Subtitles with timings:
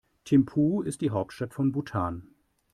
[0.25, 2.27] Thimphu ist die Hauptstadt von Bhutan.